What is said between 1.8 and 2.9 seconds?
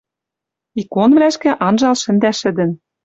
шӹндӓ шӹдӹн